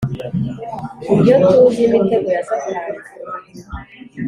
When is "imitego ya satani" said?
1.87-2.99